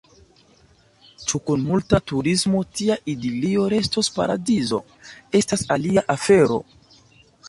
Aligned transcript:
Ĉu 1.31 1.39
kun 1.49 1.65
multa 1.65 1.99
turismo 2.11 2.61
tia 2.79 2.97
idilio 3.13 3.65
restos 3.73 4.09
paradizo, 4.15 4.79
estas 5.41 5.67
alia 5.77 6.05
afero. 6.15 6.59